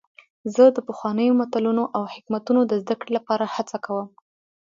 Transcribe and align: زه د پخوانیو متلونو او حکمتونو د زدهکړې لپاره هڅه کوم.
زه 0.55 0.63
د 0.75 0.77
پخوانیو 0.87 1.37
متلونو 1.41 1.83
او 1.95 2.03
حکمتونو 2.13 2.61
د 2.65 2.71
زدهکړې 2.83 3.11
لپاره 3.17 3.45
هڅه 3.55 3.77
کوم. 3.85 4.07